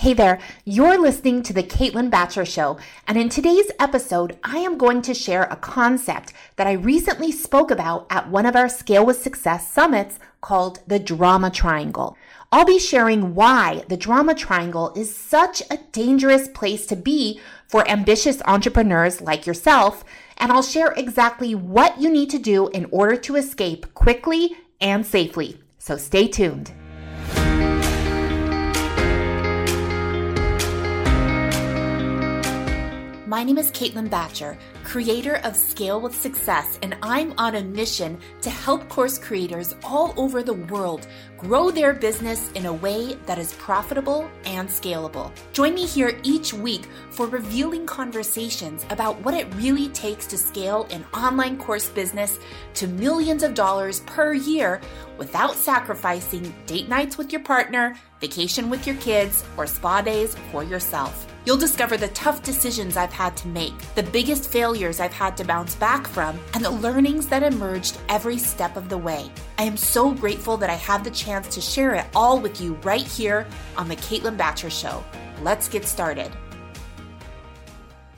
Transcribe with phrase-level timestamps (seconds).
[0.00, 4.78] Hey there, you're listening to The Caitlin Bacher Show, and in today's episode, I am
[4.78, 9.04] going to share a concept that I recently spoke about at one of our Scale
[9.04, 12.16] with Success summits called the Drama Triangle.
[12.50, 17.38] I'll be sharing why the Drama Triangle is such a dangerous place to be
[17.68, 20.02] for ambitious entrepreneurs like yourself,
[20.38, 25.04] and I'll share exactly what you need to do in order to escape quickly and
[25.04, 25.60] safely.
[25.78, 26.72] So stay tuned.
[33.30, 38.18] My name is Caitlin Bacher, creator of Scale with Success, and I'm on a mission
[38.40, 41.06] to help course creators all over the world
[41.40, 45.32] grow their business in a way that is profitable and scalable.
[45.54, 50.86] Join me here each week for revealing conversations about what it really takes to scale
[50.90, 52.38] an online course business
[52.74, 54.82] to millions of dollars per year
[55.16, 60.62] without sacrificing date nights with your partner, vacation with your kids, or spa days for
[60.62, 61.26] yourself.
[61.46, 65.44] You'll discover the tough decisions I've had to make, the biggest failures I've had to
[65.44, 69.30] bounce back from, and the learnings that emerged every step of the way.
[69.58, 72.74] I am so grateful that I have the chance to share it all with you
[72.82, 75.04] right here on The Caitlin Bacher Show.
[75.42, 76.30] Let's get started.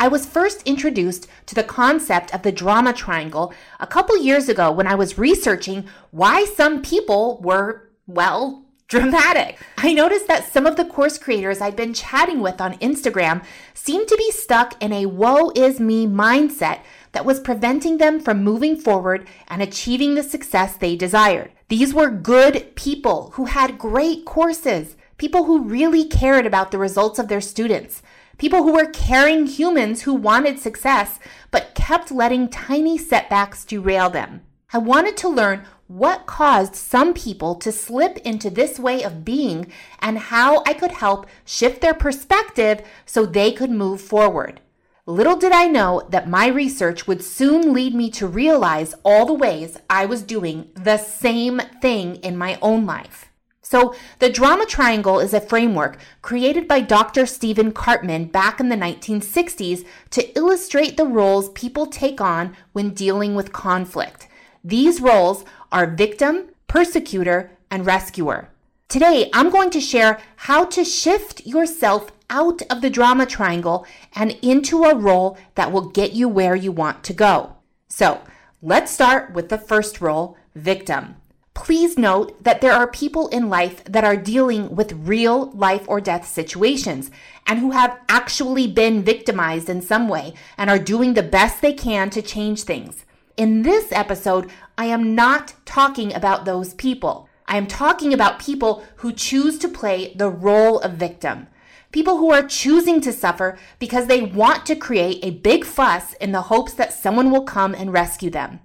[0.00, 4.70] I was first introduced to the concept of the drama triangle a couple years ago
[4.70, 9.58] when I was researching why some people were, well, dramatic.
[9.76, 14.08] I noticed that some of the course creators I'd been chatting with on Instagram seemed
[14.08, 16.80] to be stuck in a woe is me mindset
[17.18, 21.50] that was preventing them from moving forward and achieving the success they desired.
[21.66, 27.18] These were good people who had great courses, people who really cared about the results
[27.18, 28.02] of their students,
[28.36, 31.18] people who were caring humans who wanted success
[31.50, 34.42] but kept letting tiny setbacks derail them.
[34.72, 39.72] I wanted to learn what caused some people to slip into this way of being
[39.98, 44.60] and how I could help shift their perspective so they could move forward.
[45.08, 49.32] Little did I know that my research would soon lead me to realize all the
[49.32, 53.30] ways I was doing the same thing in my own life.
[53.62, 57.24] So, the drama triangle is a framework created by Dr.
[57.24, 63.34] Stephen Karpman back in the 1960s to illustrate the roles people take on when dealing
[63.34, 64.28] with conflict.
[64.62, 65.42] These roles
[65.72, 68.50] are victim, persecutor, and rescuer.
[68.88, 74.30] Today, I'm going to share how to shift yourself out of the drama triangle and
[74.40, 77.56] into a role that will get you where you want to go.
[77.88, 78.22] So,
[78.62, 81.16] let's start with the first role, victim.
[81.52, 86.00] Please note that there are people in life that are dealing with real life or
[86.00, 87.10] death situations
[87.46, 91.74] and who have actually been victimized in some way and are doing the best they
[91.74, 93.04] can to change things.
[93.36, 97.27] In this episode, I am not talking about those people.
[97.48, 101.46] I am talking about people who choose to play the role of victim.
[101.90, 106.32] People who are choosing to suffer because they want to create a big fuss in
[106.32, 108.60] the hopes that someone will come and rescue them.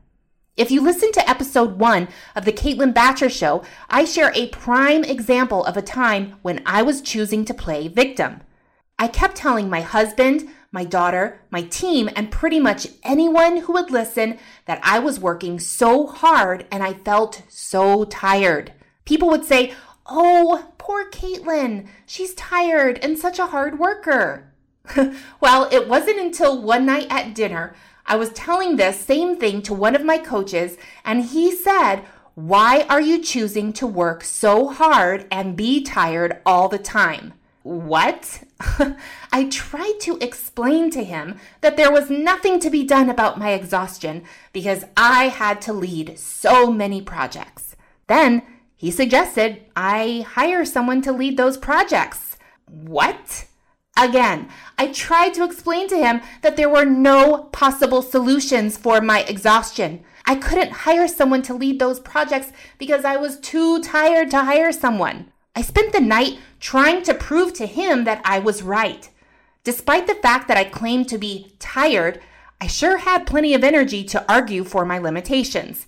[0.57, 5.05] If you listen to episode one of the Caitlin Bacher Show, I share a prime
[5.05, 8.41] example of a time when I was choosing to play victim.
[8.99, 13.91] I kept telling my husband, my daughter, my team, and pretty much anyone who would
[13.91, 18.73] listen that I was working so hard and I felt so tired.
[19.05, 19.73] People would say,
[20.05, 24.51] Oh, poor Caitlin, she's tired and such a hard worker.
[25.39, 27.73] well, it wasn't until one night at dinner
[28.05, 32.03] I was telling this same thing to one of my coaches, and he said,
[32.35, 37.33] Why are you choosing to work so hard and be tired all the time?
[37.63, 38.43] What?
[39.31, 43.51] I tried to explain to him that there was nothing to be done about my
[43.51, 47.75] exhaustion because I had to lead so many projects.
[48.07, 48.43] Then
[48.75, 52.37] he suggested I hire someone to lead those projects.
[52.65, 53.45] What?
[53.97, 59.21] Again, I tried to explain to him that there were no possible solutions for my
[59.21, 60.03] exhaustion.
[60.25, 64.71] I couldn't hire someone to lead those projects because I was too tired to hire
[64.71, 65.32] someone.
[65.55, 69.09] I spent the night trying to prove to him that I was right.
[69.63, 72.19] Despite the fact that I claimed to be tired,
[72.59, 75.85] I sure had plenty of energy to argue for my limitations.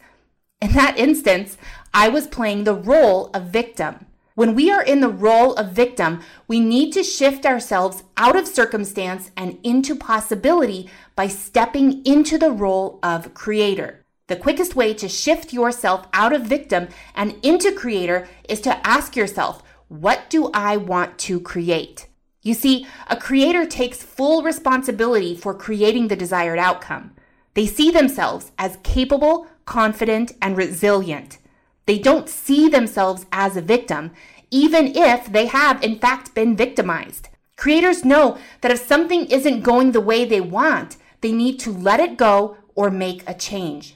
[0.61, 1.57] In that instance,
[1.93, 4.05] I was playing the role of victim.
[4.35, 8.47] When we are in the role of victim, we need to shift ourselves out of
[8.47, 14.04] circumstance and into possibility by stepping into the role of creator.
[14.27, 19.15] The quickest way to shift yourself out of victim and into creator is to ask
[19.15, 22.07] yourself, what do I want to create?
[22.41, 27.11] You see, a creator takes full responsibility for creating the desired outcome.
[27.53, 31.37] They see themselves as capable, confident, and resilient.
[31.85, 34.11] They don't see themselves as a victim.
[34.51, 37.29] even if they have in fact been victimized.
[37.57, 41.99] Creators know that if something isn't going the way they want, they need to let
[41.99, 43.95] it go or make a change.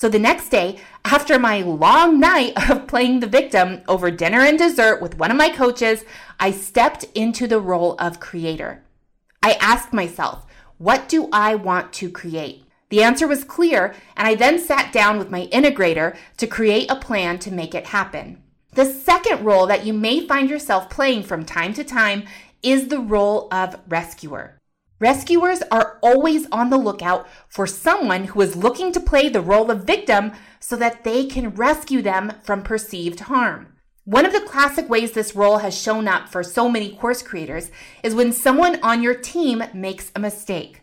[0.00, 4.56] So the next day, after my long night of playing the victim over dinner and
[4.56, 6.04] dessert with one of my coaches,
[6.38, 8.84] I stepped into the role of creator.
[9.42, 10.46] I asked myself,
[10.76, 12.62] what do I want to create?
[12.90, 16.94] The answer was clear, and I then sat down with my integrator to create a
[16.94, 18.40] plan to make it happen.
[18.74, 22.22] The second role that you may find yourself playing from time to time
[22.62, 24.57] is the role of rescuer.
[25.00, 29.70] Rescuers are always on the lookout for someone who is looking to play the role
[29.70, 33.74] of victim so that they can rescue them from perceived harm.
[34.04, 37.70] One of the classic ways this role has shown up for so many course creators
[38.02, 40.82] is when someone on your team makes a mistake.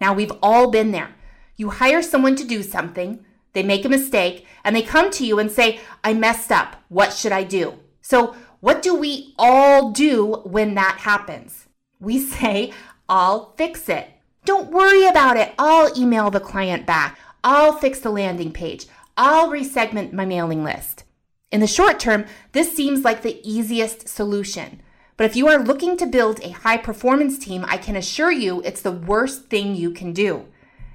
[0.00, 1.14] Now, we've all been there.
[1.56, 5.38] You hire someone to do something, they make a mistake, and they come to you
[5.38, 6.76] and say, I messed up.
[6.88, 7.80] What should I do?
[8.00, 11.66] So, what do we all do when that happens?
[11.98, 12.72] We say,
[13.10, 14.08] I'll fix it.
[14.44, 15.52] Don't worry about it.
[15.58, 17.18] I'll email the client back.
[17.42, 18.86] I'll fix the landing page.
[19.16, 21.02] I'll resegment my mailing list.
[21.50, 24.80] In the short term, this seems like the easiest solution.
[25.16, 28.62] But if you are looking to build a high performance team, I can assure you
[28.62, 30.46] it's the worst thing you can do.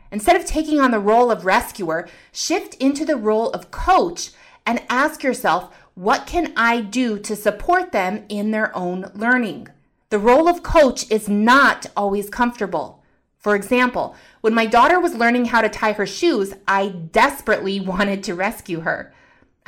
[0.10, 4.32] Instead of taking on the role of rescuer, shift into the role of coach
[4.66, 9.68] and ask yourself, what can I do to support them in their own learning?
[10.16, 13.04] The role of coach is not always comfortable.
[13.38, 18.24] For example, when my daughter was learning how to tie her shoes, I desperately wanted
[18.24, 19.14] to rescue her.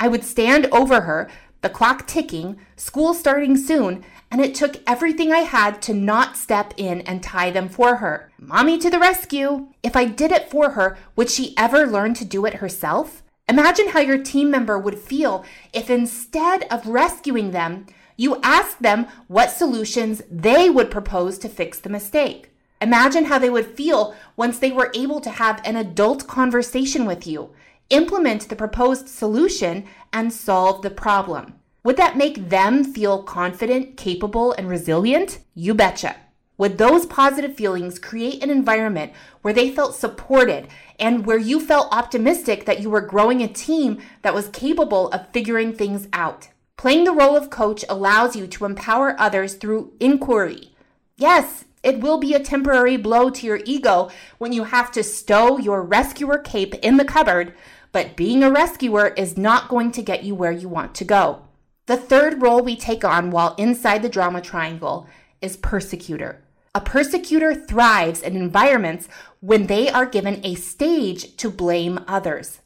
[0.00, 1.28] I would stand over her,
[1.60, 6.72] the clock ticking, school starting soon, and it took everything I had to not step
[6.78, 8.32] in and tie them for her.
[8.38, 9.68] Mommy to the rescue!
[9.82, 13.22] If I did it for her, would she ever learn to do it herself?
[13.50, 17.84] Imagine how your team member would feel if instead of rescuing them,
[18.18, 22.50] you ask them what solutions they would propose to fix the mistake.
[22.82, 27.28] Imagine how they would feel once they were able to have an adult conversation with
[27.28, 27.50] you,
[27.90, 31.54] implement the proposed solution, and solve the problem.
[31.84, 35.38] Would that make them feel confident, capable, and resilient?
[35.54, 36.16] You betcha.
[36.58, 39.12] Would those positive feelings create an environment
[39.42, 40.66] where they felt supported
[40.98, 45.28] and where you felt optimistic that you were growing a team that was capable of
[45.28, 46.48] figuring things out?
[46.78, 50.70] Playing the role of coach allows you to empower others through inquiry.
[51.16, 55.58] Yes, it will be a temporary blow to your ego when you have to stow
[55.58, 57.52] your rescuer cape in the cupboard,
[57.90, 61.42] but being a rescuer is not going to get you where you want to go.
[61.86, 65.08] The third role we take on while inside the drama triangle
[65.42, 66.44] is persecutor.
[66.76, 69.08] A persecutor thrives in environments
[69.40, 72.60] when they are given a stage to blame others.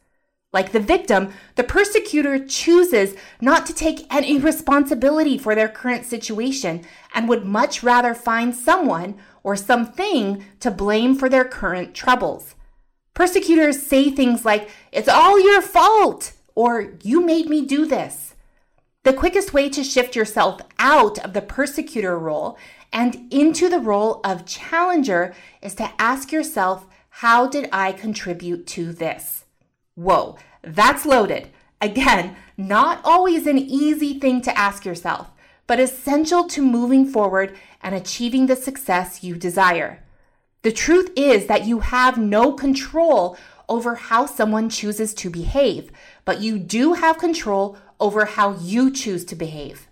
[0.52, 6.84] Like the victim, the persecutor chooses not to take any responsibility for their current situation
[7.14, 12.54] and would much rather find someone or something to blame for their current troubles.
[13.14, 18.34] Persecutors say things like, It's all your fault, or You made me do this.
[19.04, 22.58] The quickest way to shift yourself out of the persecutor role
[22.92, 28.92] and into the role of challenger is to ask yourself, How did I contribute to
[28.92, 29.44] this?
[29.94, 31.50] Whoa, that's loaded.
[31.80, 35.30] Again, not always an easy thing to ask yourself,
[35.66, 40.02] but essential to moving forward and achieving the success you desire.
[40.62, 43.36] The truth is that you have no control
[43.68, 45.90] over how someone chooses to behave,
[46.24, 49.88] but you do have control over how you choose to behave.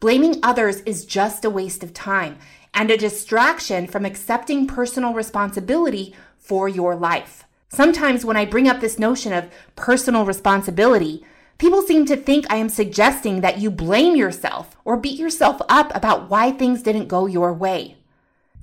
[0.00, 2.38] Blaming others is just a waste of time
[2.72, 7.44] and a distraction from accepting personal responsibility for your life.
[7.68, 11.24] Sometimes when I bring up this notion of personal responsibility,
[11.58, 15.94] people seem to think I am suggesting that you blame yourself or beat yourself up
[15.94, 17.96] about why things didn't go your way.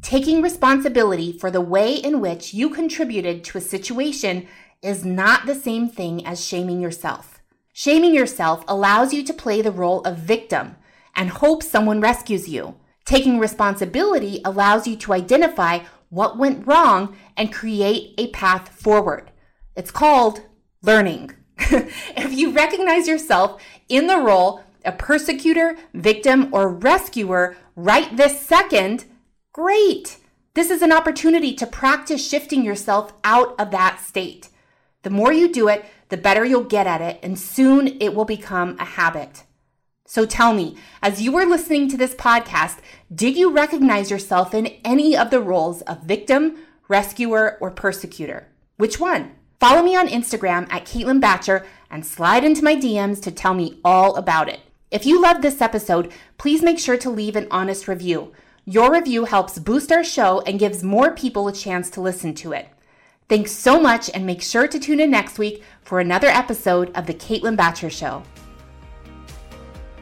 [0.02, 4.48] Taking responsibility for the way in which you contributed to a situation
[4.82, 7.42] is not the same thing as shaming yourself.
[7.74, 10.76] Shaming yourself allows you to play the role of victim
[11.16, 12.76] and hope someone rescues you.
[13.06, 19.32] Taking responsibility allows you to identify what went wrong and create a path forward.
[19.76, 20.42] It's called
[20.82, 21.32] learning.
[21.58, 29.06] if you recognize yourself in the role a persecutor, victim, or rescuer right this second,
[29.52, 30.18] great.
[30.54, 34.50] This is an opportunity to practice shifting yourself out of that state.
[35.02, 38.26] The more you do it, the better you'll get at it, and soon it will
[38.26, 39.44] become a habit.
[40.08, 42.78] So tell me, as you were listening to this podcast,
[43.14, 46.58] did you recognize yourself in any of the roles of victim,
[46.88, 48.48] rescuer, or persecutor?
[48.78, 49.32] Which one?
[49.60, 53.80] Follow me on Instagram at Caitlin Bacher and slide into my DMs to tell me
[53.84, 54.60] all about it.
[54.92, 58.32] If you loved this episode, please make sure to leave an honest review.
[58.64, 62.52] Your review helps boost our show and gives more people a chance to listen to
[62.52, 62.68] it.
[63.28, 67.08] Thanks so much, and make sure to tune in next week for another episode of
[67.08, 68.22] The Caitlin Bacher Show.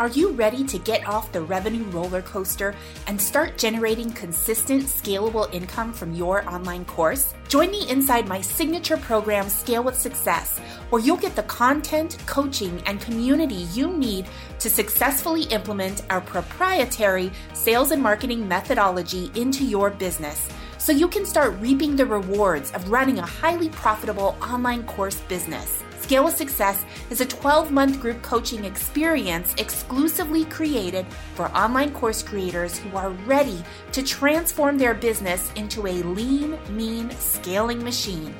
[0.03, 2.75] Are you ready to get off the revenue roller coaster
[3.07, 7.33] and start generating consistent, scalable income from your online course?
[7.47, 12.83] Join me inside my signature program, Scale with Success, where you'll get the content, coaching,
[12.85, 14.27] and community you need
[14.59, 21.25] to successfully implement our proprietary sales and marketing methodology into your business so you can
[21.25, 25.81] start reaping the rewards of running a highly profitable online course business.
[26.03, 32.21] Scale with Success is a 12 month group coaching experience exclusively created for online course
[32.21, 38.35] creators who are ready to transform their business into a lean, mean scaling machine.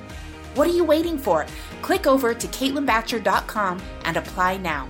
[0.56, 1.46] What are you waiting for?
[1.82, 4.90] Click over to CaitlinBacher.com and apply now.